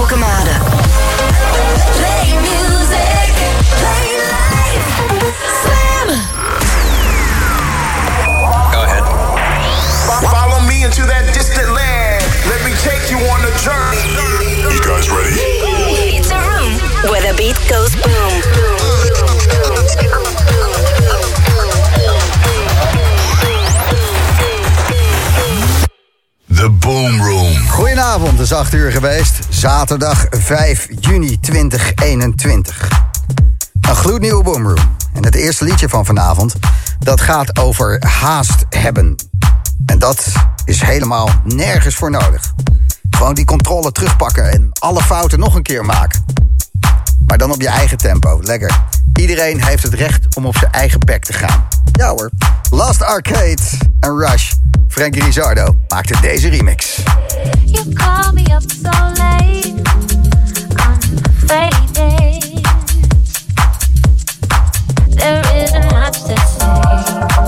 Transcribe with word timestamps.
Alkemade. 0.00 0.50
Play 1.98 2.32
music, 2.40 3.32
play 3.80 4.06
life. 4.32 4.86
Slam. 5.62 6.08
Go 8.72 8.80
ahead. 8.82 9.04
Follow 10.22 10.60
me 10.60 10.84
into 10.84 11.04
that 11.04 11.24
distant 11.34 11.68
land. 11.68 12.24
Let 12.48 12.64
me 12.64 12.72
take 12.80 13.10
you 13.10 13.18
on 13.28 13.40
a 13.44 13.52
journey. 13.60 14.16
You 14.72 14.80
guys 14.88 15.10
ready? 15.10 15.36
It's 16.16 16.30
a 16.30 16.40
room 16.48 16.72
where 17.10 17.20
the 17.20 17.34
beat 17.36 17.60
goes 17.68 17.94
boom. 17.94 18.42
The 26.48 26.70
Boom 26.70 27.22
Room. 27.22 27.68
Goedenavond, 27.68 28.30
het 28.30 28.40
is 28.40 28.52
8 28.52 28.72
uur 28.72 28.92
geweest. 28.92 29.38
Zaterdag 29.60 30.26
5 30.30 30.88
juni 31.00 31.40
2021. 31.40 32.88
Een 33.80 33.96
gloednieuwe 33.96 34.42
Boomroom. 34.42 34.96
En 35.12 35.24
het 35.24 35.34
eerste 35.34 35.64
liedje 35.64 35.88
van 35.88 36.06
vanavond, 36.06 36.54
dat 36.98 37.20
gaat 37.20 37.58
over 37.58 38.04
haast 38.06 38.64
hebben. 38.68 39.14
En 39.86 39.98
dat 39.98 40.32
is 40.64 40.82
helemaal 40.82 41.28
nergens 41.44 41.94
voor 41.94 42.10
nodig. 42.10 42.52
Gewoon 43.10 43.34
die 43.34 43.44
controle 43.44 43.92
terugpakken 43.92 44.50
en 44.50 44.68
alle 44.78 45.02
fouten 45.02 45.38
nog 45.38 45.54
een 45.54 45.62
keer 45.62 45.84
maken. 45.84 46.24
Maar 47.26 47.38
dan 47.38 47.52
op 47.52 47.60
je 47.60 47.68
eigen 47.68 47.98
tempo, 47.98 48.40
lekker. 48.42 48.84
Iedereen 49.20 49.64
heeft 49.64 49.82
het 49.82 49.94
recht 49.94 50.36
om 50.36 50.46
op 50.46 50.56
zijn 50.56 50.72
eigen 50.72 50.98
bek 51.00 51.24
te 51.24 51.32
gaan. 51.32 51.66
Ja 51.92 52.08
hoor. 52.08 52.30
Last 52.70 53.02
Arcade 53.02 53.62
en 54.00 54.18
Rush. 54.18 54.52
Frankie 54.88 55.24
Rizardo 55.24 55.76
maakte 55.88 56.20
deze 56.20 56.48
remix. 56.48 56.96
You 57.64 57.92
call 57.92 58.32
me 58.32 58.40
up 58.40 58.62
so 58.82 58.90
late. 58.90 59.74
I'm 60.76 61.00
fading. 61.46 62.66
There 65.14 65.62
isn't 65.62 65.92
much 65.92 66.12
to 66.12 66.36
say. 66.58 67.39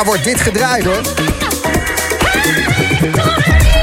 Daar 0.00 0.08
wordt 0.08 0.24
dit 0.24 0.40
gedraaid 0.40 0.84
hoor. 0.84 1.00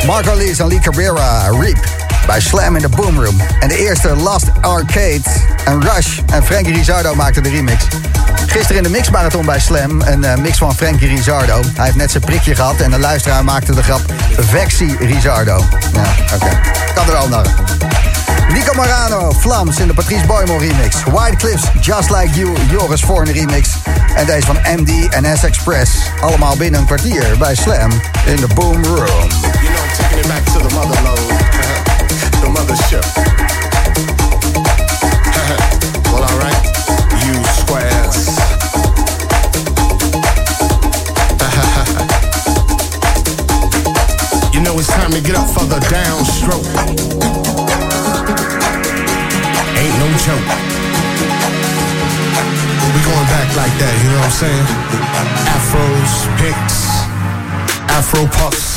Marco 0.05 0.35
Lees 0.35 0.59
en 0.59 0.67
Lee 0.67 0.79
Cabrera, 0.79 1.49
Reap. 1.59 1.77
Bij 2.25 2.39
Slam 2.39 2.75
in 2.75 2.81
the 2.81 2.89
Boom 2.89 3.23
Room. 3.23 3.41
En 3.59 3.67
de 3.67 3.77
eerste 3.77 4.15
Last 4.15 4.45
Arcade. 4.61 5.21
En 5.65 5.81
Rush 5.81 6.19
en 6.25 6.43
Frankie 6.43 6.73
Rizardo 6.73 7.15
maakten 7.15 7.43
de 7.43 7.49
remix. 7.49 7.83
Gisteren 8.45 8.77
in 8.77 8.83
de 8.83 8.89
mixmarathon 8.89 9.45
bij 9.45 9.59
Slam. 9.59 10.01
Een 10.01 10.23
eh, 10.23 10.37
mix 10.37 10.57
van 10.57 10.75
Frankie 10.75 11.07
Rizardo. 11.07 11.61
Hij 11.75 11.85
heeft 11.85 11.97
net 11.97 12.11
zijn 12.11 12.23
prikje 12.23 12.55
gehad. 12.55 12.79
En 12.81 12.91
de 12.91 12.99
luisteraar 12.99 13.43
maakte 13.43 13.75
de 13.75 13.83
grap 13.83 14.01
Vexi 14.37 14.95
Rizardo. 14.99 15.63
Ja, 15.93 16.35
oké. 16.35 16.59
Kan 16.93 17.09
er 17.09 17.15
al 17.15 17.27
naar. 17.27 17.45
Nico 18.53 18.73
Marano, 18.73 19.31
Flams 19.31 19.79
in 19.79 19.87
de 19.87 19.93
Patrice 19.93 20.25
Boymon 20.25 20.59
remix. 20.59 21.03
White 21.03 21.35
Cliffs, 21.35 21.63
Just 21.81 22.09
Like 22.09 22.39
You, 22.39 22.53
Joris 22.69 23.01
Voorn 23.01 23.31
remix. 23.31 23.76
En 24.17 24.25
deze 24.25 24.45
van 24.45 24.57
MD 24.75 25.09
en 25.09 25.37
S 25.37 25.43
Express. 25.43 25.91
Allemaal 26.21 26.57
binnen 26.57 26.79
een 26.79 26.85
kwartier 26.85 27.37
bij 27.37 27.55
Slam 27.55 27.91
in 28.25 28.35
de 28.35 28.47
Boom 28.55 28.83
Room. 28.83 28.97
You 28.97 29.73
know, 29.73 31.06
Afro 58.07 58.25
Puffs. 58.27 58.76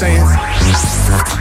Saying? 0.00 1.39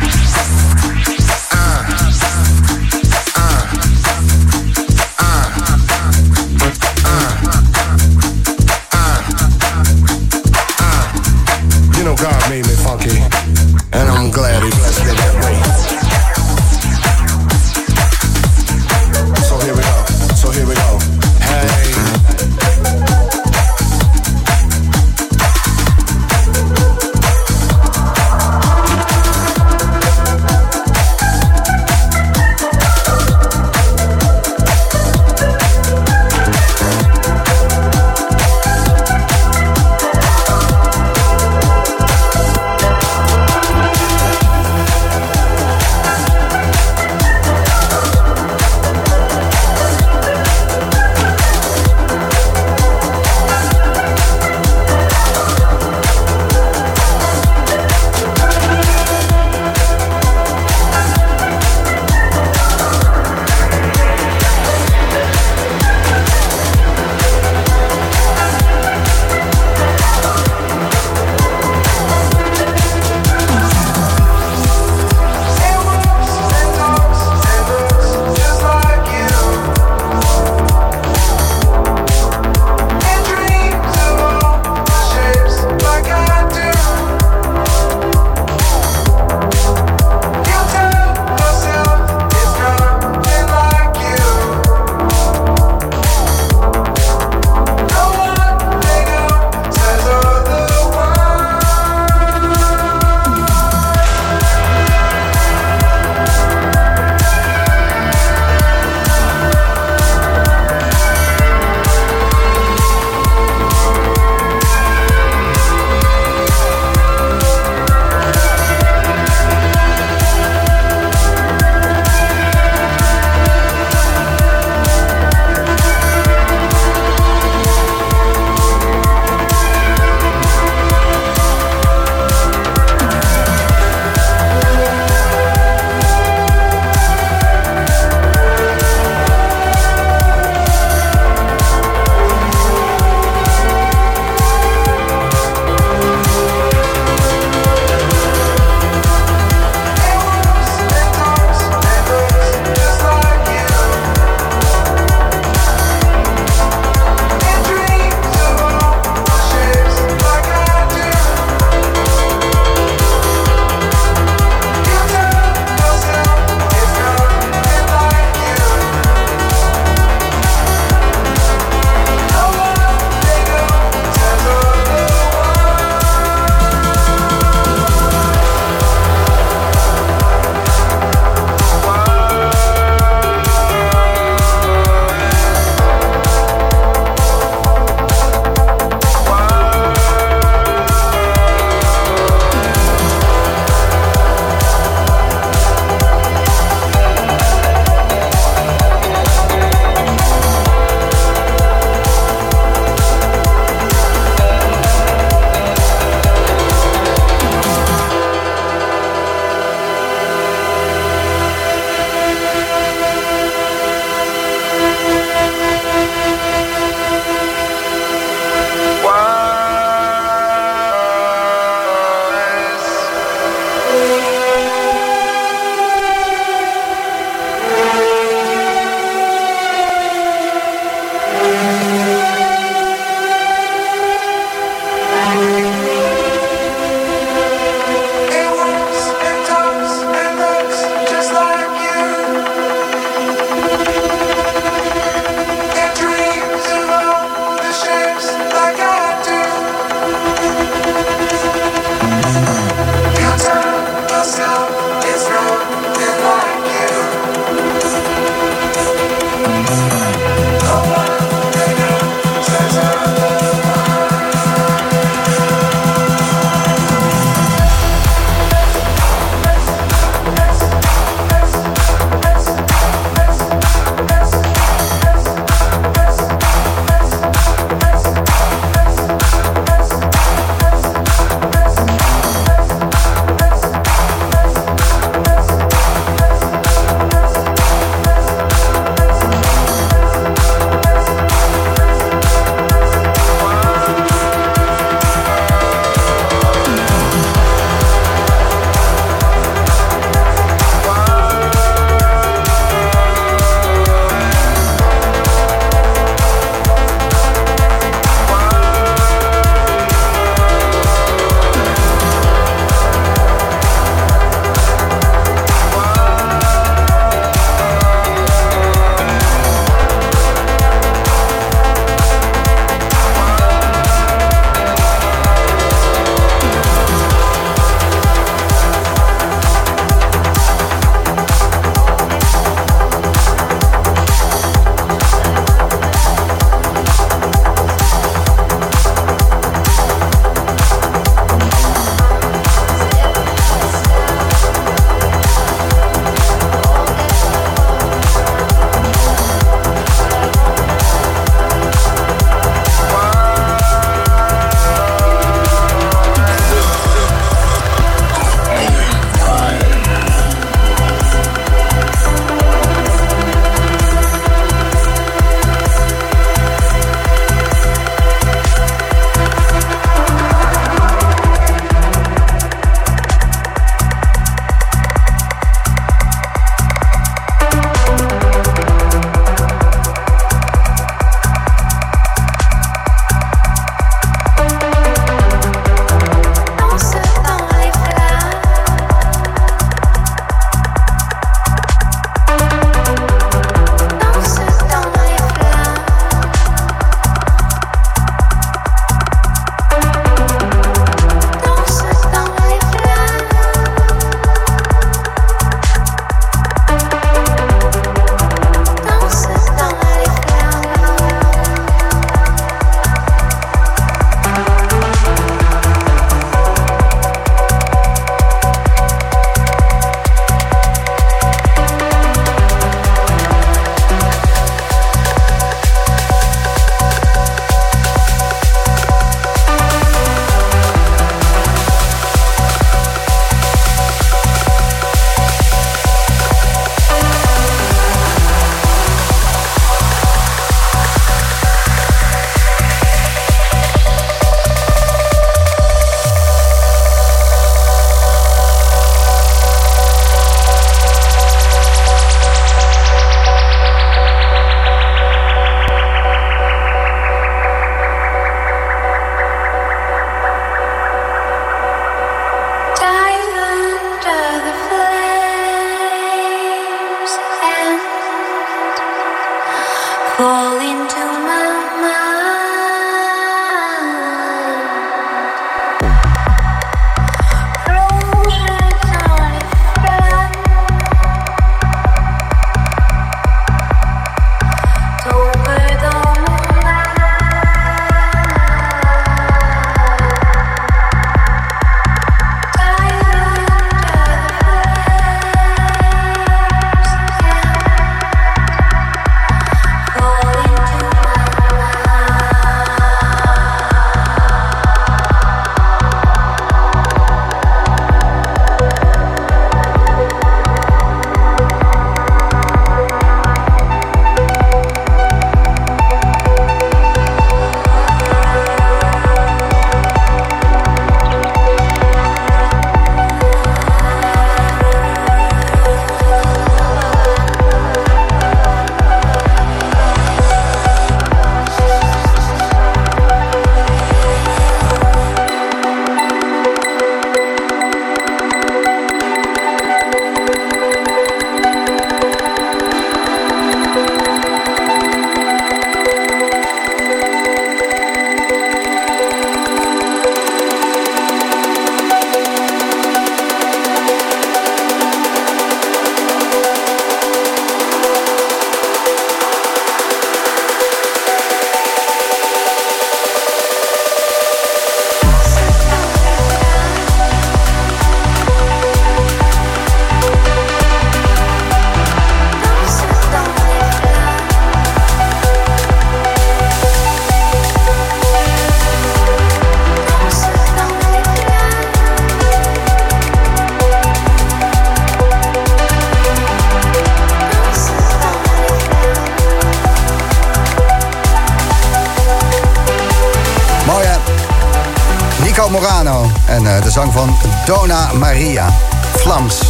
Van 596.88 597.18
Dona 597.46 597.94
Maria. 597.94 598.50
Flams. 598.96 599.42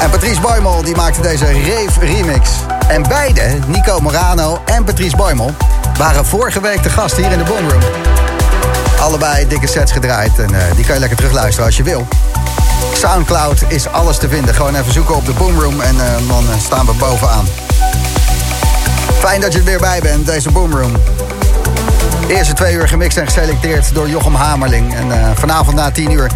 En 0.00 0.10
Patrice 0.10 0.40
Boymel 0.40 0.82
die 0.82 0.96
maakte 0.96 1.20
deze 1.20 1.44
Rave 1.44 2.00
remix. 2.00 2.50
En 2.88 3.02
beide, 3.08 3.58
Nico 3.66 4.00
Morano 4.00 4.62
en 4.64 4.84
Patrice 4.84 5.16
Boymel, 5.16 5.54
waren 5.98 6.26
vorige 6.26 6.60
week 6.60 6.82
de 6.82 6.90
gast 6.90 7.16
hier 7.16 7.32
in 7.32 7.38
de 7.38 7.44
Boomroom. 7.44 7.82
Allebei 9.00 9.48
dikke 9.48 9.66
sets 9.66 9.92
gedraaid 9.92 10.38
en 10.38 10.54
eh, 10.54 10.76
die 10.76 10.84
kan 10.84 10.94
je 10.94 11.00
lekker 11.00 11.16
terugluisteren 11.16 11.66
als 11.66 11.76
je 11.76 11.82
wil. 11.82 12.06
Soundcloud 12.92 13.64
is 13.68 13.88
alles 13.88 14.18
te 14.18 14.28
vinden. 14.28 14.54
Gewoon 14.54 14.74
even 14.74 14.92
zoeken 14.92 15.14
op 15.14 15.26
de 15.26 15.32
Boomroom 15.32 15.80
en 15.80 16.00
eh, 16.00 16.28
dan 16.28 16.44
eh, 16.50 16.60
staan 16.60 16.86
we 16.86 16.92
bovenaan. 16.92 17.46
Fijn 19.18 19.40
dat 19.40 19.52
je 19.52 19.58
er 19.58 19.64
weer 19.64 19.78
bij 19.78 20.00
bent, 20.00 20.26
deze 20.26 20.50
Boomroom. 20.50 20.92
De 22.26 22.34
eerste 22.34 22.54
twee 22.54 22.74
uur 22.74 22.88
gemixt 22.88 23.16
en 23.16 23.26
geselecteerd 23.26 23.94
door 23.94 24.08
Jochem 24.08 24.34
Hamerling. 24.34 24.94
En 24.94 25.12
eh, 25.12 25.30
vanavond 25.34 25.76
na 25.76 25.90
10 25.90 26.10
uur 26.10 26.30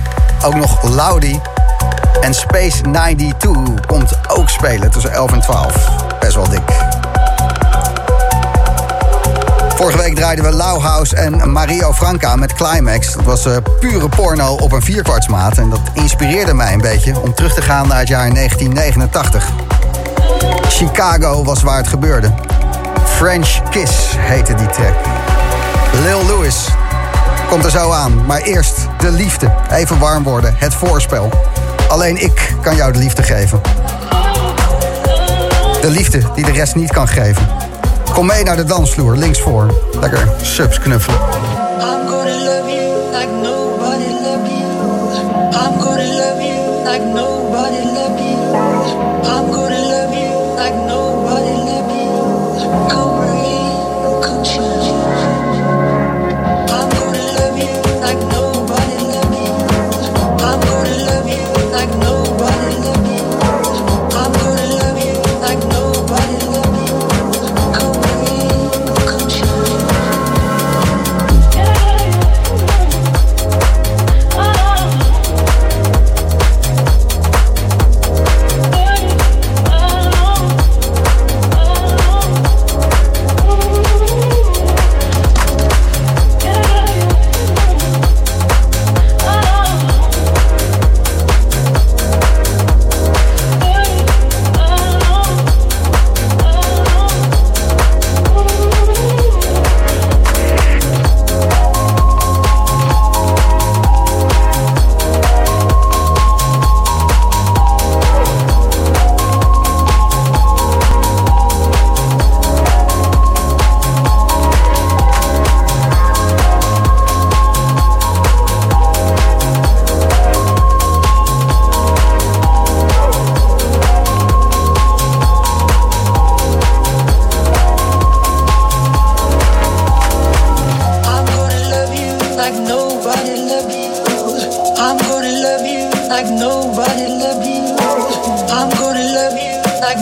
ook 0.44 0.54
nog 0.54 0.82
Laudi. 0.94 1.40
En 2.20 2.34
Space 2.34 2.80
92 2.80 3.86
komt 3.86 4.18
ook 4.28 4.48
spelen 4.48 4.90
tussen 4.90 5.12
11 5.12 5.32
en 5.32 5.40
12. 5.40 5.74
Best 6.20 6.34
wel 6.34 6.48
dik. 6.48 6.62
Vorige 9.74 9.98
week 9.98 10.14
draaiden 10.14 10.44
we 10.44 10.52
Lauhaus 10.52 11.14
en 11.14 11.50
Mario 11.50 11.92
Franca 11.92 12.36
met 12.36 12.52
Climax. 12.52 13.12
Dat 13.12 13.24
was 13.24 13.46
eh, 13.46 13.56
pure 13.80 14.08
porno 14.08 14.54
op 14.54 14.72
een 14.72 14.82
vierkwartsmaat. 14.82 15.58
En 15.58 15.70
dat 15.70 15.80
inspireerde 15.92 16.54
mij 16.54 16.72
een 16.72 16.80
beetje 16.80 17.20
om 17.20 17.34
terug 17.34 17.54
te 17.54 17.62
gaan 17.62 17.88
naar 17.88 17.98
het 17.98 18.08
jaar 18.08 18.34
1989. 18.34 19.48
Chicago 20.68 21.44
was 21.44 21.62
waar 21.62 21.76
het 21.76 21.88
gebeurde. 21.88 22.34
French 23.04 23.70
Kiss 23.70 23.92
heette 24.16 24.54
die 24.54 24.70
track. 24.70 24.94
Lil 25.92 26.26
Louis 26.26 26.68
komt 27.48 27.64
er 27.64 27.70
zo 27.70 27.90
aan. 27.90 28.26
Maar 28.26 28.40
eerst 28.40 28.88
de 28.98 29.10
liefde. 29.10 29.54
Even 29.70 29.98
warm 29.98 30.22
worden. 30.22 30.54
Het 30.56 30.74
voorspel. 30.74 31.30
Alleen 31.88 32.22
ik 32.22 32.54
kan 32.62 32.76
jou 32.76 32.92
de 32.92 32.98
liefde 32.98 33.22
geven. 33.22 33.60
De 35.80 35.90
liefde 35.90 36.22
die 36.34 36.44
de 36.44 36.52
rest 36.52 36.74
niet 36.74 36.92
kan 36.92 37.08
geven. 37.08 37.48
Kom 38.12 38.26
mee 38.26 38.44
naar 38.44 38.56
de 38.56 38.64
dansvloer, 38.64 39.16
links 39.16 39.40
voor. 39.40 39.74
Lekker 40.00 40.28
subs 40.42 40.78
knuffelen. 40.78 41.18
I'm 41.18 42.08
gonna 42.08 42.36
love 42.36 42.70
you 42.70 43.10
like 43.12 43.32
nobody 43.42 44.08
love 44.22 44.46
you. 44.46 44.64
I'm 45.52 45.80
gonna 45.80 45.97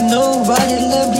nobody 0.09 0.87
left 0.87 1.16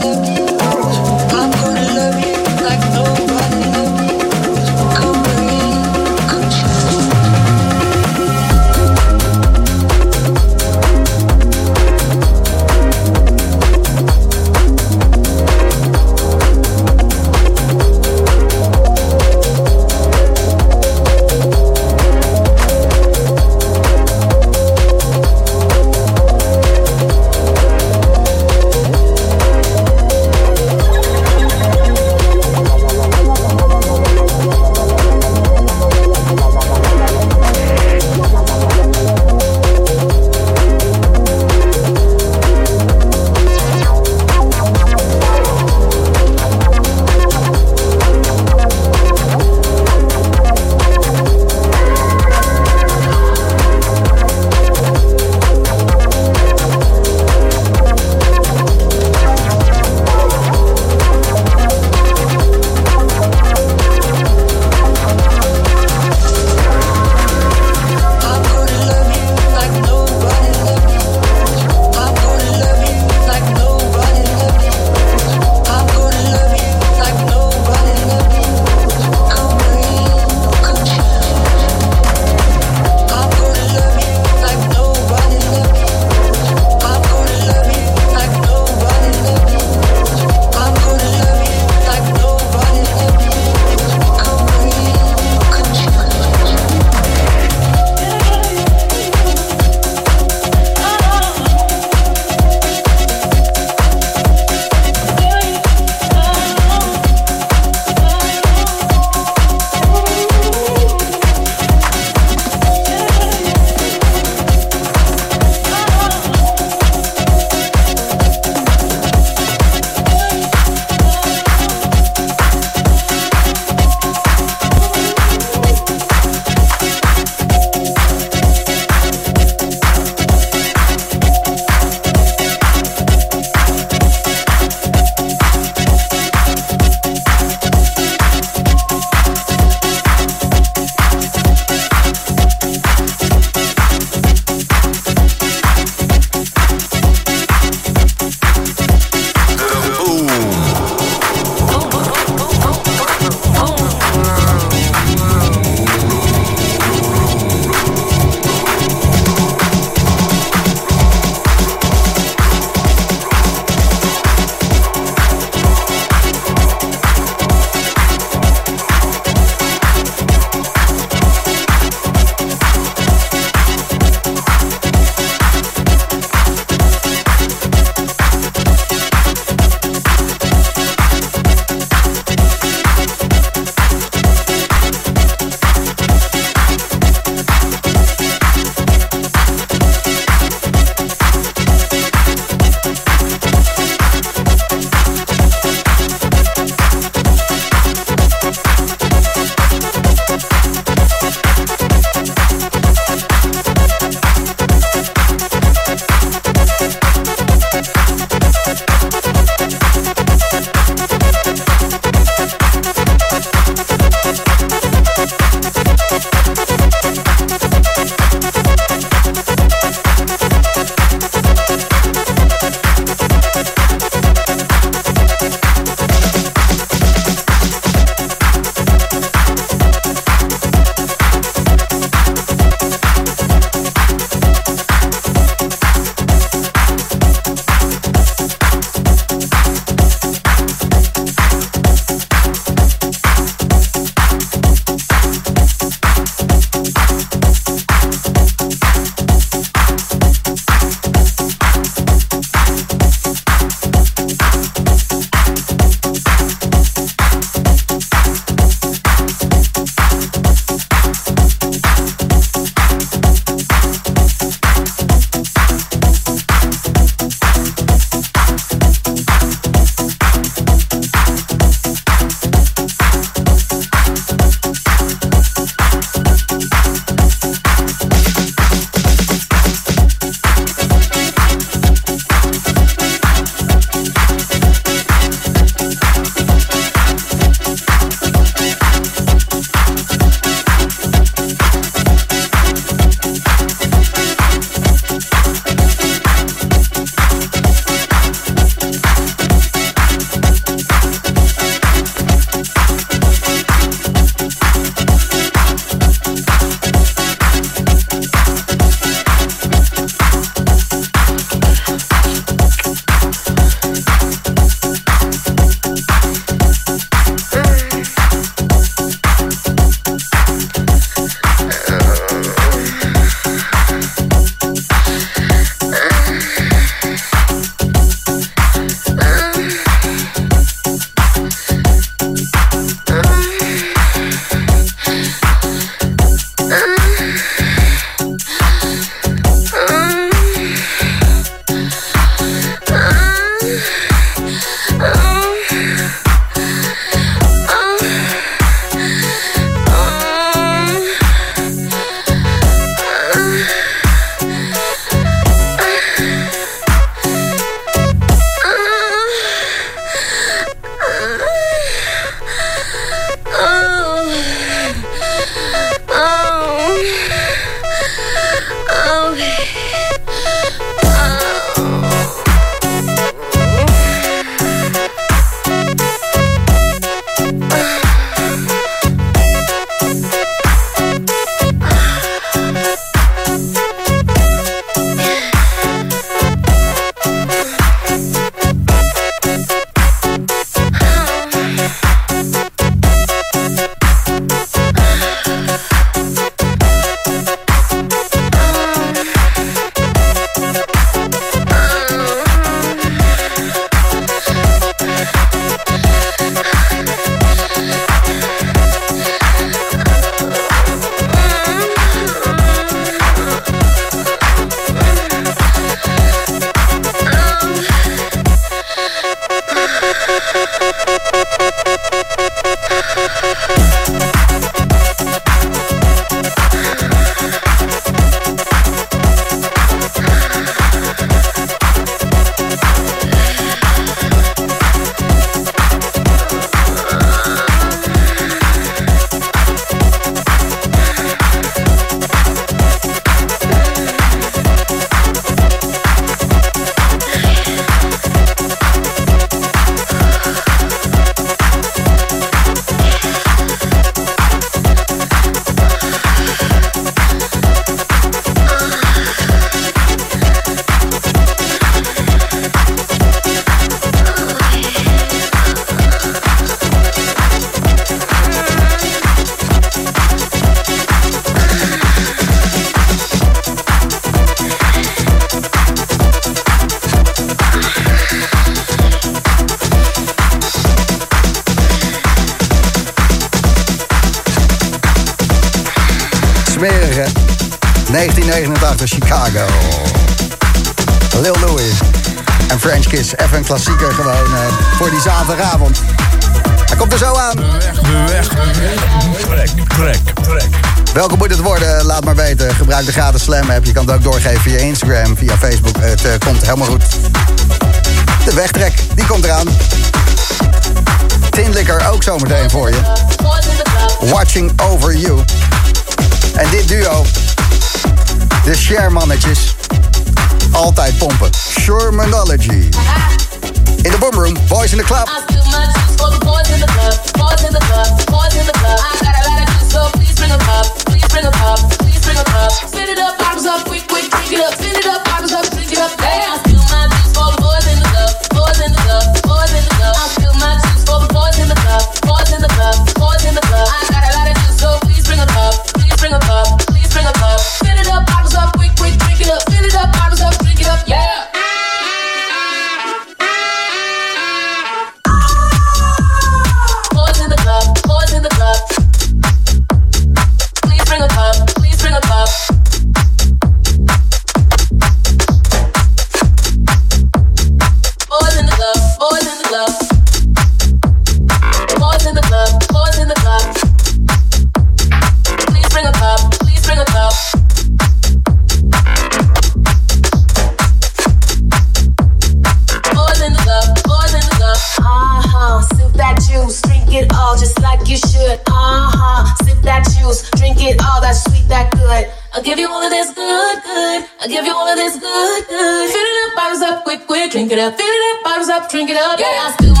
drink 597.71 597.83
it 597.83 597.87
up, 597.87 597.97
fill 597.97 598.05
it 598.05 598.35
up, 598.35 598.43
bottles 598.43 598.69
up, 598.69 598.89
drink 598.89 599.09
it 599.09 599.15
up. 599.15 599.39
Yeah, 599.39 599.45
I 599.47 599.71
still 599.79 600.00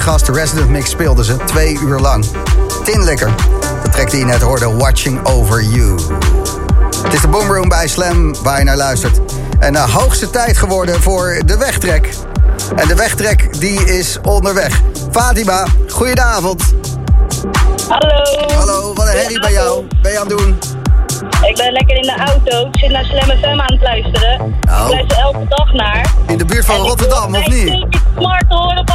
te 0.00 0.06
gast. 0.06 0.26
De 0.26 0.32
Resident 0.32 0.68
Mix 0.68 0.90
speelden 0.90 1.24
ze 1.24 1.36
twee 1.44 1.78
uur 1.82 1.98
lang. 1.98 2.24
Tinlikker. 2.84 3.30
De 3.82 3.88
track 3.88 4.10
die 4.10 4.18
je 4.18 4.24
net 4.24 4.40
hoorde, 4.40 4.76
Watching 4.76 5.26
Over 5.26 5.62
You. 5.62 5.98
Het 7.02 7.12
is 7.12 7.20
de 7.20 7.28
Boomroom 7.28 7.68
bij 7.68 7.88
Slam 7.88 8.34
waar 8.42 8.58
je 8.58 8.64
naar 8.64 8.76
luistert. 8.76 9.20
En 9.58 9.72
de 9.72 9.78
hoogste 9.78 10.30
tijd 10.30 10.58
geworden 10.58 11.02
voor 11.02 11.40
de 11.46 11.56
wegtrek. 11.56 12.08
En 12.76 12.88
de 12.88 12.94
wegtrek 12.94 13.60
die 13.60 13.84
is 13.84 14.18
onderweg. 14.22 14.80
Fatima, 15.10 15.64
goedenavond. 15.88 16.62
Hallo. 17.88 18.54
Hallo, 18.54 18.94
wat 18.94 19.06
een 19.06 19.16
herrie 19.16 19.40
bij 19.40 19.52
jou. 19.52 19.86
Ben 20.02 20.12
je 20.12 20.18
aan 20.20 20.28
het 20.28 20.38
doen? 20.38 20.58
Ik 21.48 21.56
ben 21.56 21.72
lekker 21.72 21.96
in 21.96 22.02
de 22.02 22.16
auto. 22.16 22.68
Ik 22.68 22.78
zit 22.78 22.90
naar 22.90 23.04
Slam 23.04 23.38
FM 23.38 23.60
aan 23.60 23.72
het 23.72 23.82
luisteren. 23.82 24.40
Oh. 24.40 24.84
Ik 24.84 24.92
luister 24.92 25.18
elke 25.18 25.46
dag 25.48 25.72
naar. 25.72 26.14
In 26.26 26.38
de 26.38 26.44
buurt 26.44 26.64
van 26.64 26.74
En 26.74 26.80
ik 26.80 26.86
Rotterdam, 26.86 27.34
of 27.34 27.48
niet? 27.48 27.68
stukje 27.68 28.00
Smart 28.16 28.44
horen 28.48 28.78
op. 28.78 28.89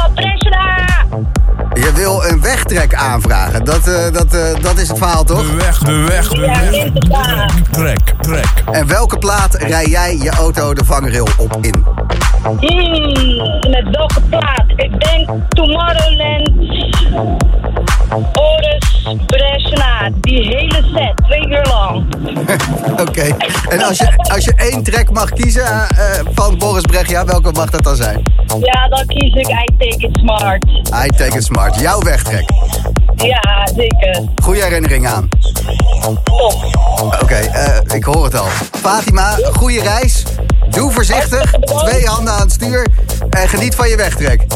Je 1.86 1.92
wil 1.92 2.24
een 2.24 2.40
wegtrek 2.40 2.94
aanvragen. 2.94 3.64
Dat, 3.64 3.88
eh, 3.88 4.12
dat, 4.12 4.34
eh, 4.34 4.62
dat 4.62 4.78
is 4.78 4.88
het 4.88 4.98
verhaal, 4.98 5.24
toch? 5.24 5.50
De 5.50 5.54
weg, 5.56 5.78
de 5.78 5.92
weg, 5.92 6.28
de 6.28 6.40
Ja, 6.40 6.46
weg. 6.60 6.72
inderdaad. 6.84 7.52
Trek, 7.70 8.14
trek. 8.20 8.52
En 8.70 8.86
welke 8.86 9.18
plaat 9.18 9.54
rij 9.54 9.86
jij 9.86 10.16
je 10.16 10.30
auto 10.30 10.74
de 10.74 10.84
vangrail 10.84 11.28
op 11.38 11.56
in? 11.60 11.84
Hmm, 12.42 13.70
met 13.70 13.88
welke 13.90 14.20
plaat? 14.28 14.64
Ik 14.76 15.00
denk 15.00 15.28
Tomorrowland. 15.48 16.50
Bresna. 19.14 20.10
Die 20.20 20.46
hele 20.46 20.82
set, 20.94 21.26
twee 21.26 21.48
uur 21.48 21.66
lang. 21.66 22.04
Oké. 23.08 23.36
En 23.68 23.82
als 23.82 23.98
je, 23.98 24.16
als 24.16 24.44
je 24.44 24.52
één 24.56 24.82
track 24.82 25.10
mag 25.10 25.30
kiezen 25.30 25.64
eh, 25.64 26.18
eh, 26.18 26.26
van 26.34 26.58
Boris 26.58 26.82
Brechtja, 26.82 27.24
welke 27.24 27.52
mag 27.52 27.70
dat 27.70 27.82
dan 27.84 27.96
zijn? 27.96 28.22
Ja, 28.60 28.88
dan 28.88 29.06
kies 29.06 29.34
ik 29.34 29.48
I 29.48 29.64
Take 29.78 30.06
It 30.06 30.18
Smart. 30.18 30.64
I 31.04 31.08
Take 31.16 31.36
It 31.36 31.44
Smart. 31.44 31.80
Jouw 31.80 32.00
wegtrek. 32.00 32.50
Ja, 33.16 33.66
zeker. 33.76 34.22
Goeie 34.42 34.62
herinnering 34.62 35.06
aan. 35.06 35.28
Top. 36.00 36.64
Oké, 37.22 37.34
eh, 37.34 37.96
ik 37.96 38.04
hoor 38.04 38.24
het 38.24 38.34
al. 38.38 38.46
Fatima, 38.80 39.38
goede 39.52 39.82
reis. 39.82 40.24
Doe 40.70 40.90
voorzichtig. 40.90 41.50
Twee 41.60 42.06
handen 42.06 42.32
aan 42.32 42.40
het 42.40 42.52
stuur. 42.52 42.86
En 43.30 43.48
geniet 43.48 43.74
van 43.74 43.88
je 43.88 43.96
wegtrek. 43.96 44.46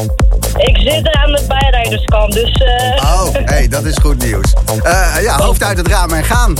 Ik 0.61 0.77
zit 0.77 1.07
er 1.07 1.13
aan 1.13 1.31
de 1.31 1.43
bijrijderskant, 1.47 2.33
dus... 2.33 2.51
eh 2.51 3.03
Oh, 3.03 3.27
hey, 3.33 3.67
dat 3.67 3.83
is 3.83 3.97
goed 3.97 4.23
nieuws. 4.23 4.53
Eh, 4.83 5.21
ja, 5.21 5.37
hoofd 5.37 5.63
uit 5.63 5.77
het 5.77 5.87
raam 5.87 6.13
en 6.13 6.23
gaan. 6.23 6.57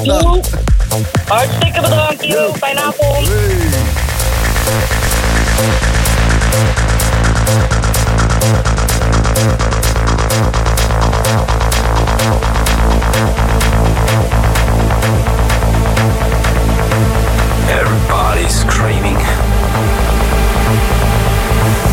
Hartstikke 1.28 1.82
bedankt, 1.82 2.26
yo. 2.26 2.54
Fijne 2.60 2.82
avond. 2.82 3.30
Everybody's 17.70 18.60
screaming. 18.60 19.18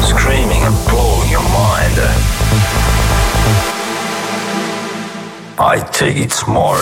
Screaming 0.03 0.63
and 0.65 0.77
blowing 0.89 1.18
your 1.31 1.43
mind. 1.43 1.99
I 5.61 5.87
take 5.93 6.17
it 6.17 6.33
smart. 6.33 6.79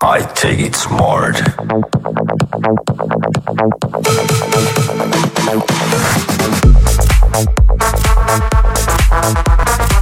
I 0.00 0.20
take 0.20 0.60
it 0.60 0.76
smart. 0.76 1.36
Thank 9.20 9.92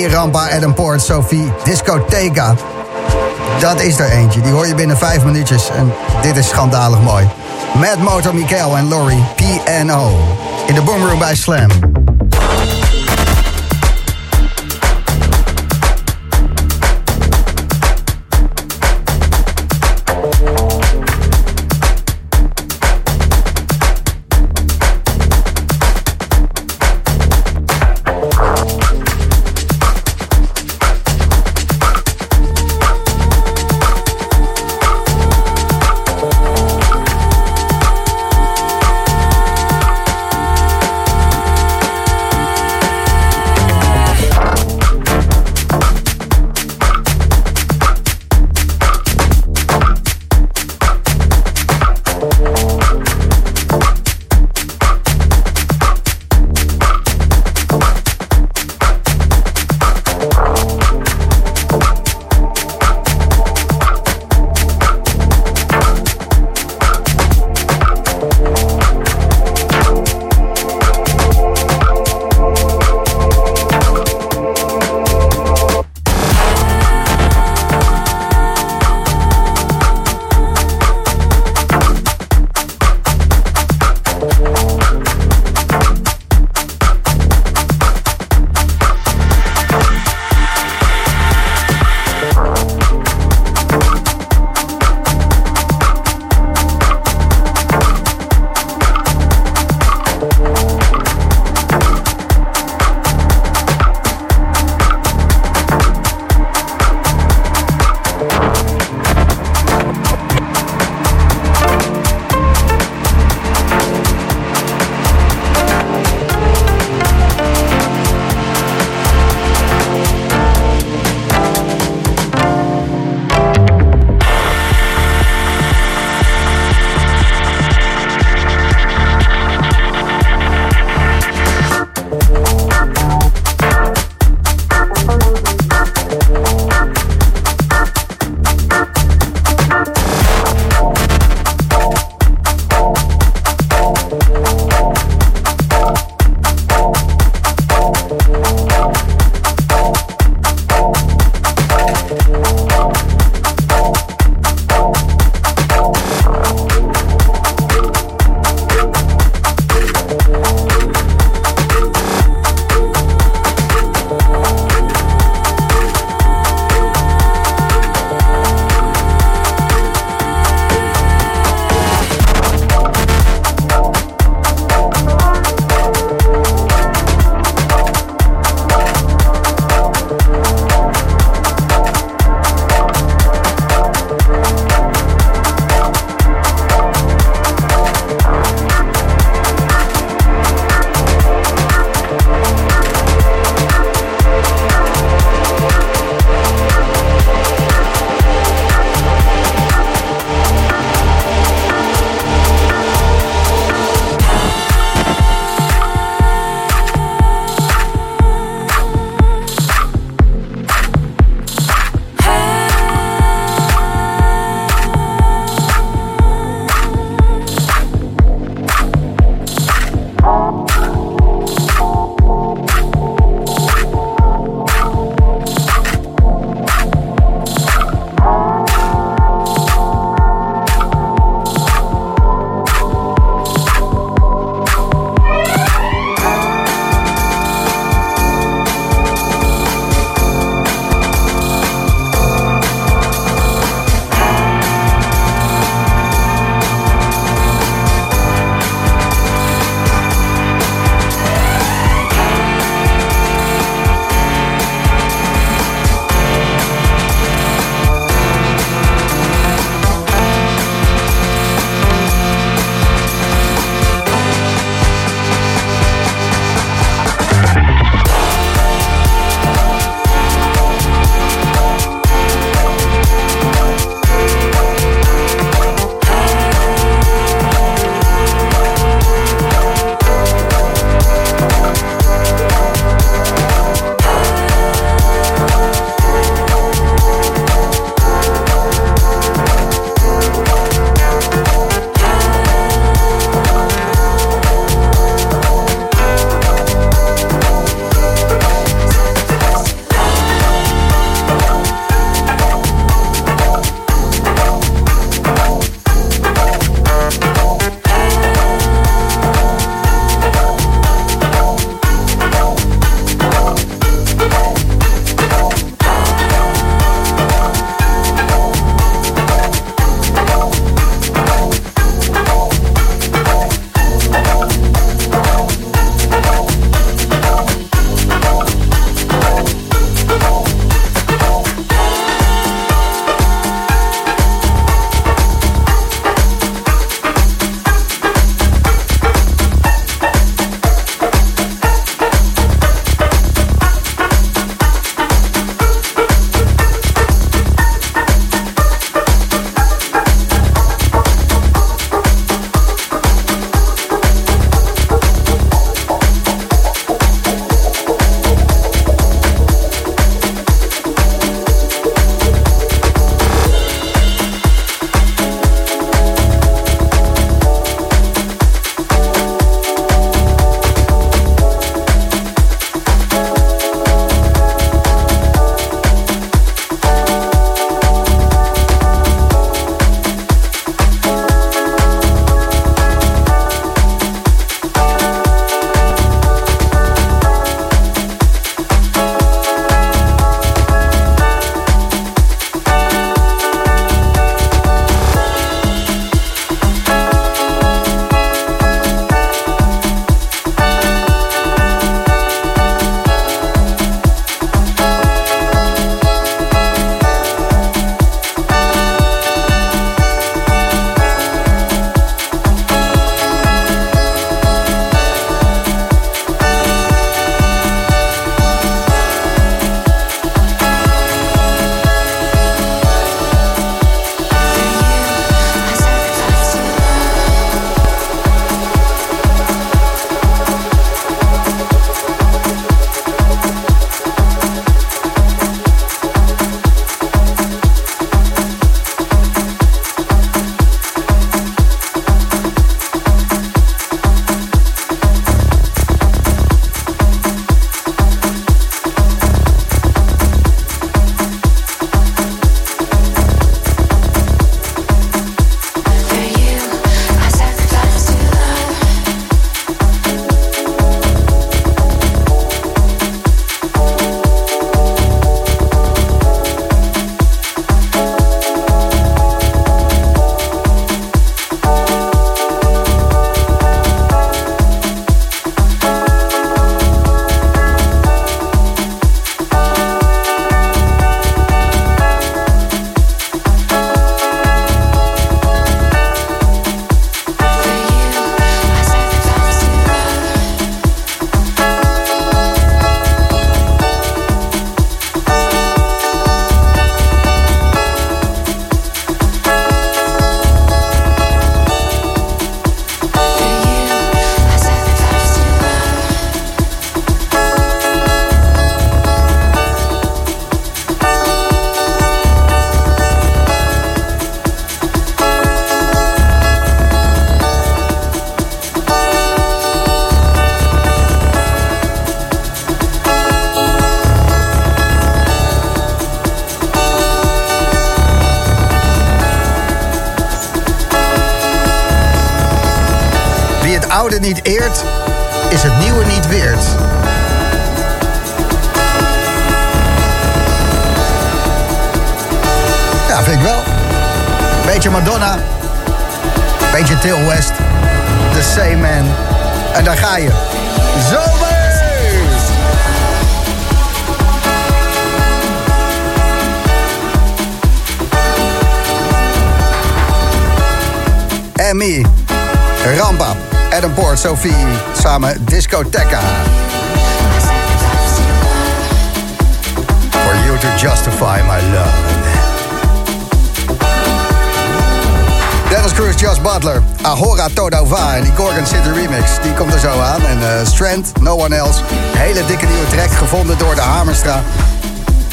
Emmy, 0.00 0.14
Rampa, 0.14 0.48
Adam 0.56 0.74
Poort, 0.74 1.02
Sophie, 1.02 1.52
Discotheca. 1.64 2.54
Dat 3.60 3.80
is 3.80 3.98
er 3.98 4.10
eentje. 4.10 4.40
Die 4.40 4.52
hoor 4.52 4.66
je 4.66 4.74
binnen 4.74 4.96
vijf 4.96 5.24
minuutjes. 5.24 5.70
En 5.70 5.92
dit 6.22 6.36
is 6.36 6.48
schandalig 6.48 7.00
mooi. 7.00 7.28
Mad 7.74 7.98
Motor, 7.98 8.34
Mikael 8.34 8.76
en 8.76 8.88
Laurie, 8.88 9.24
PNO. 9.36 10.10
In 10.66 10.74
de 10.74 10.82
Boomroom 10.82 11.18
bij 11.18 11.34
Slam. 11.34 11.68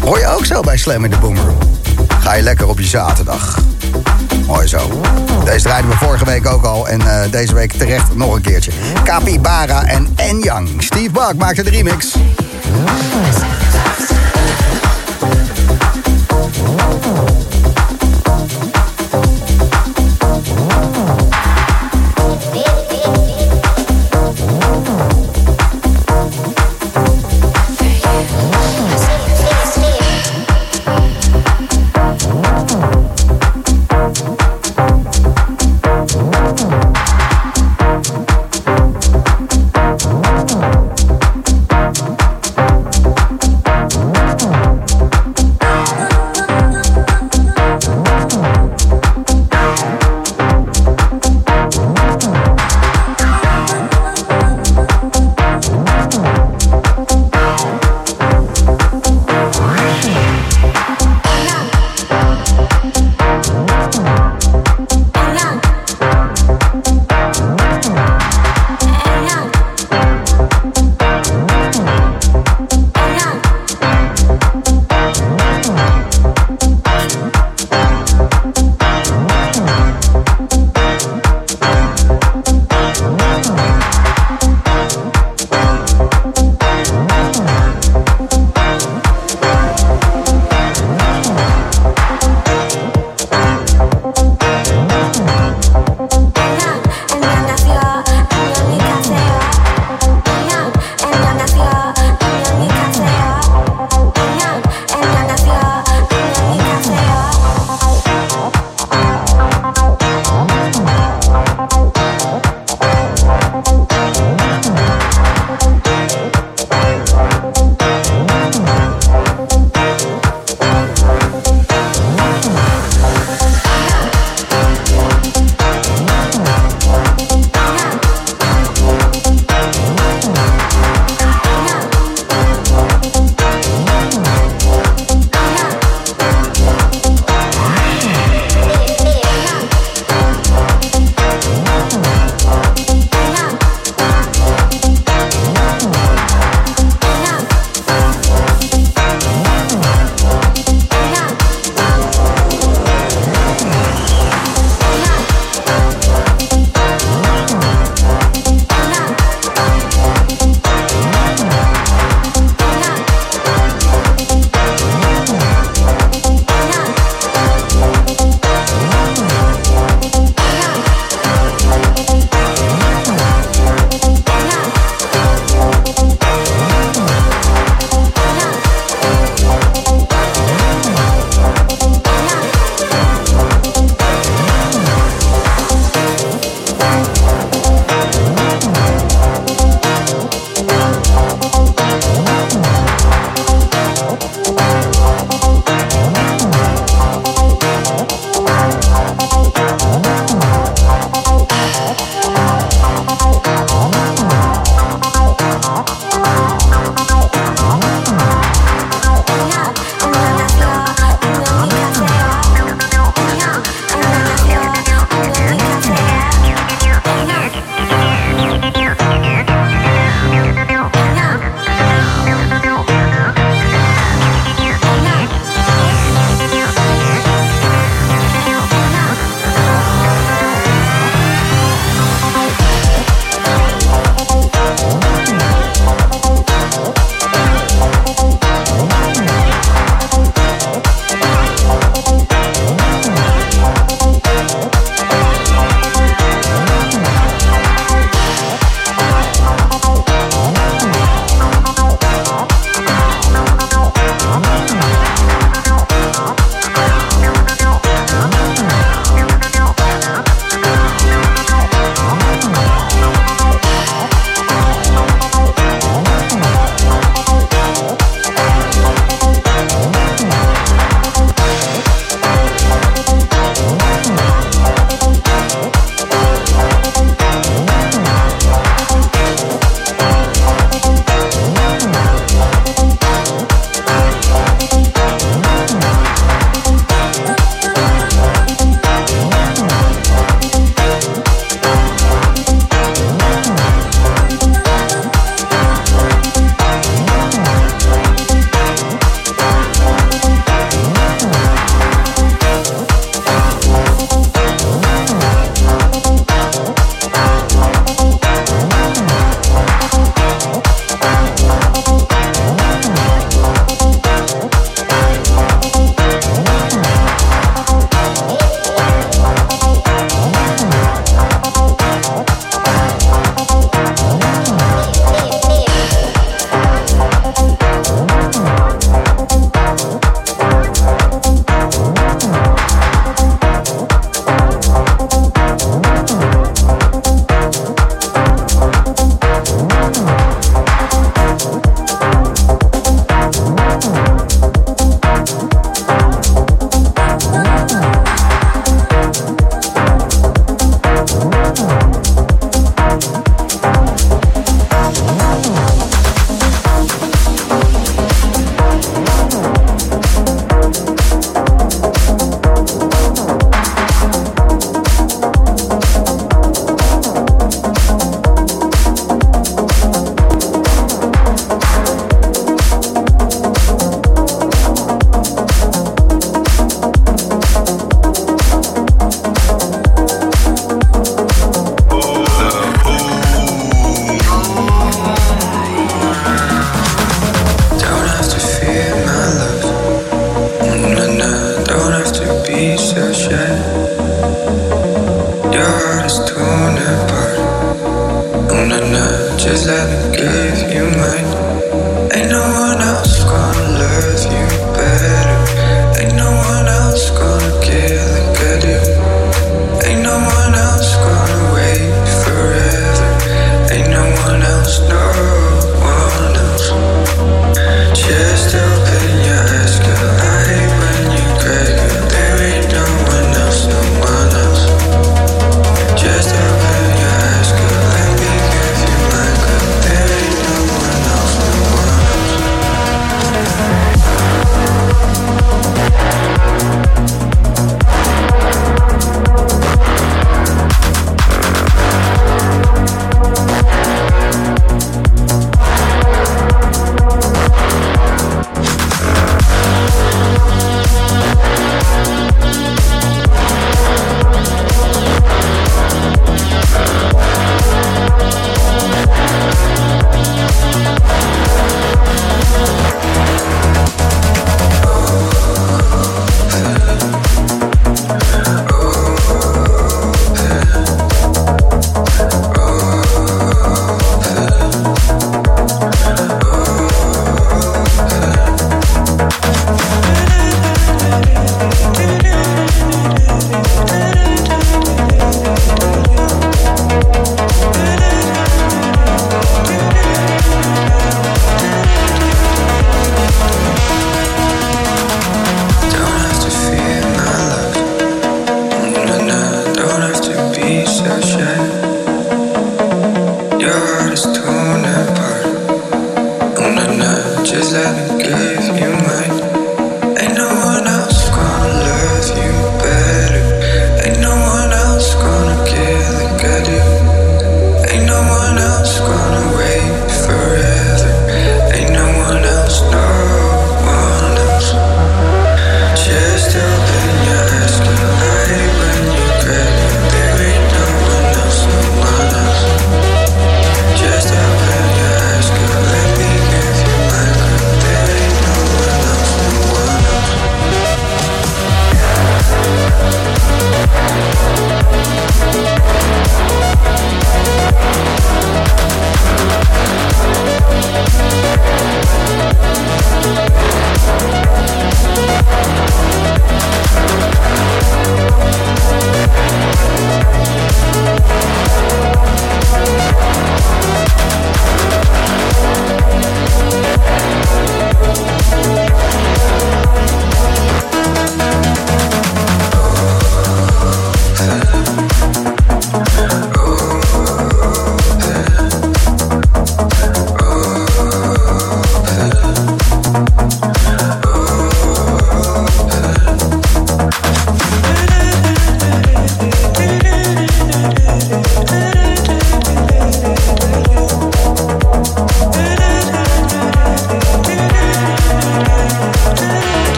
Hoor 0.00 0.18
je 0.18 0.26
ook 0.26 0.44
zo 0.44 0.60
bij 0.60 0.76
Slam 0.76 1.04
in 1.04 1.10
de 1.10 1.18
Boomerang. 1.18 1.56
Ga 2.20 2.34
je 2.34 2.42
lekker 2.42 2.68
op 2.68 2.78
je 2.78 2.86
zaterdag. 2.86 3.58
Mooi 4.46 4.66
zo. 4.66 5.00
Deze 5.44 5.62
draaiden 5.62 5.90
we 5.90 5.96
vorige 5.96 6.24
week 6.24 6.46
ook 6.46 6.64
al. 6.64 6.88
En 6.88 7.00
eh, 7.00 7.30
deze 7.30 7.54
week 7.54 7.72
terecht 7.72 8.16
nog 8.16 8.34
een 8.34 8.40
keertje. 8.40 8.70
Capybara 9.04 9.84
en 9.84 10.12
Enyang. 10.16 10.82
Steve 10.82 11.10
Buck 11.10 11.34
maakte 11.36 11.62
de 11.62 11.70
remix. 11.70 12.14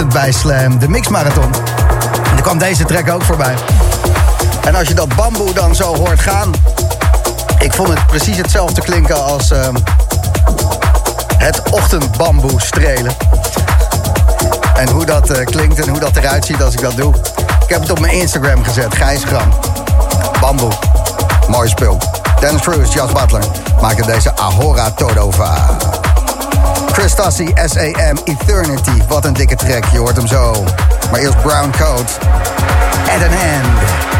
Op 0.00 0.12
vrijdagochtend 0.12 0.44
bij 0.44 0.58
Slam 0.68 0.78
de 0.78 0.88
Mix 0.88 1.08
Marathon. 1.08 1.52
En 2.30 2.36
er 2.36 2.42
kwam 2.42 2.58
deze 2.58 2.84
track 2.84 3.10
ook 3.10 3.22
voorbij. 3.22 3.54
En 4.64 4.74
als 4.74 4.88
je 4.88 4.94
dat 4.94 5.14
bamboe 5.16 5.52
dan 5.52 5.74
zo 5.74 5.96
hoort 5.96 6.20
gaan... 6.20 6.52
Ik 7.58 7.72
vond 7.72 7.88
het 7.88 8.06
precies 8.06 8.36
hetzelfde 8.36 8.80
klinken 8.80 9.24
als 9.24 9.50
ehm, 9.50 9.74
het 11.36 11.62
ochtendbamboe 11.70 12.60
strelen. 12.60 13.12
En 14.76 14.88
hoe 14.88 15.04
dat 15.04 15.30
eh, 15.30 15.46
klinkt 15.46 15.80
en 15.80 15.88
hoe 15.88 15.98
dat 15.98 16.16
eruit 16.16 16.44
ziet 16.44 16.62
als 16.62 16.74
ik 16.74 16.80
dat 16.80 16.96
doe. 16.96 17.14
Ik 17.62 17.68
heb 17.68 17.80
het 17.80 17.90
op 17.90 18.00
mijn 18.00 18.12
Instagram 18.12 18.64
gezet, 18.64 18.94
Gijsgram. 18.94 19.48
Bamboe. 20.40 20.72
Mooi 21.48 21.68
spul. 21.68 21.98
Dennis 22.40 22.62
Cruz, 22.62 22.94
Jas 22.94 23.12
Butler 23.12 23.44
maken 23.80 24.06
deze 24.06 24.36
Ahora 24.36 24.90
Todova. 24.90 25.76
Chris 26.92 27.14
Tassi, 27.14 27.52
SAM, 27.64 28.18
Eternity. 28.24 29.02
Wat 29.08 29.24
een 29.24 29.32
dikke 29.32 29.56
track, 29.56 29.84
je 29.84 29.98
hoort 29.98 30.16
hem 30.16 30.26
zo. 30.26 30.64
Maar 31.10 31.20
eerst 31.20 31.42
Brown 31.42 31.70
Coat. 31.78 32.18
At 33.08 33.22
an 33.22 33.32
end. 33.32 34.13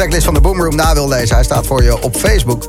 Tracklist 0.00 0.24
van 0.24 0.34
de 0.34 0.40
Boom 0.40 0.62
Room 0.62 0.76
na 0.76 0.94
wil 0.94 1.08
lezen, 1.08 1.34
hij 1.34 1.44
staat 1.44 1.66
voor 1.66 1.82
je 1.82 2.02
op 2.02 2.16
Facebook. 2.16 2.68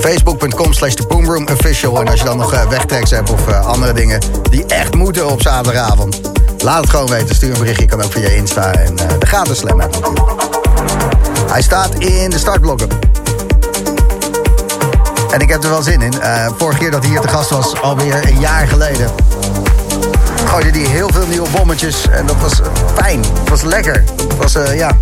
Facebook.com 0.00 0.72
slash 0.72 0.94
de 0.94 1.06
Boomroom 1.06 1.48
Official. 1.48 2.00
En 2.00 2.08
als 2.08 2.18
je 2.18 2.24
dan 2.24 2.36
nog 2.36 2.52
uh, 2.52 2.68
wegtracks 2.68 3.10
hebt 3.10 3.30
of 3.30 3.48
uh, 3.48 3.66
andere 3.66 3.92
dingen 3.92 4.20
die 4.50 4.66
echt 4.66 4.94
moeten 4.94 5.30
op 5.30 5.42
zaterdagavond. 5.42 6.20
Laat 6.58 6.80
het 6.80 6.90
gewoon 6.90 7.06
weten. 7.06 7.34
Stuur 7.34 7.52
een 7.52 7.58
berichtje. 7.58 7.86
Kan 7.86 8.02
ook 8.02 8.12
via 8.12 8.28
Insta 8.28 8.72
en 8.72 8.92
uh, 8.92 9.18
de 9.18 9.26
gratis 9.26 9.58
slam 9.58 9.80
app 9.80 9.92
natuurlijk. 9.92 10.30
Hij 11.50 11.62
staat 11.62 11.94
in 11.94 12.30
de 12.30 12.38
startblokken. 12.38 12.88
En 15.30 15.40
ik 15.40 15.48
heb 15.48 15.62
er 15.62 15.70
wel 15.70 15.82
zin 15.82 16.02
in. 16.02 16.14
vorige 16.58 16.78
keer 16.78 16.90
dat 16.90 17.02
hij 17.02 17.10
hier 17.10 17.20
te 17.20 17.28
gast 17.28 17.50
was, 17.50 17.80
alweer 17.80 18.28
een 18.28 18.40
jaar 18.40 18.66
geleden. 18.66 19.10
Gooide 20.44 20.78
hij 20.78 20.88
heel 20.88 21.08
veel 21.12 21.26
nieuwe 21.26 21.48
bommetjes. 21.56 22.08
En 22.10 22.26
dat 22.26 22.36
was 22.40 22.60
fijn. 22.94 23.22
Dat 23.22 23.48
was 23.48 23.62
lekker. 23.62 24.04
Was, 24.38 24.52
ja, 24.74 24.96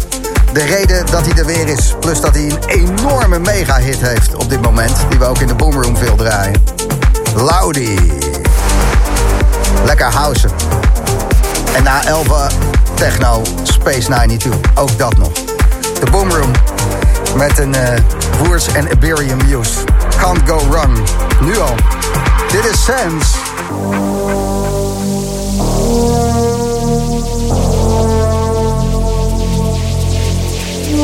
de 0.57 0.65
reden 0.65 1.07
dat 1.07 1.27
hij 1.27 1.37
er 1.37 1.47
weer 1.47 1.69
is. 1.69 1.95
Plus 2.01 2.21
dat 2.21 2.35
hij 2.35 2.45
een 2.45 2.65
enorme 2.67 3.39
mega-hit 3.39 4.01
heeft 4.01 4.35
op 4.35 4.51
dit 4.51 4.61
moment. 4.63 4.97
Die 5.09 5.19
we 5.19 5.25
ook 5.25 5.39
in 5.39 5.47
de 5.47 5.55
Boomroom 5.55 5.97
veel 5.97 6.17
draaien. 6.17 6.63
Laudi. 7.35 7.99
Lekker 9.85 10.07
housen. 10.07 10.51
En 11.75 11.83
na 11.83 12.05
11 12.05 12.53
techno 12.95 13.43
Space 13.63 14.01
92. 14.01 14.53
Ook 14.75 14.99
dat 14.99 15.17
nog. 15.17 15.33
De 16.01 16.11
Boomroom. 16.11 16.51
Met 17.37 17.59
een 17.59 17.75
uh, 17.75 17.83
Woers 18.43 18.67
en 18.67 18.93
Iberian 18.93 19.39
Muse. 19.47 19.73
Can't 20.19 20.49
go 20.49 20.69
wrong. 20.69 20.99
Nu 21.41 21.59
al. 21.59 21.75
Dit 22.51 22.65
is 22.65 22.85
Sense. 22.85 23.37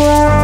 Wow. 0.03 0.41